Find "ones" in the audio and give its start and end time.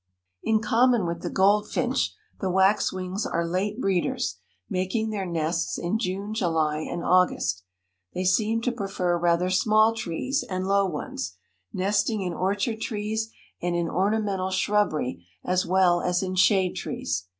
10.87-11.37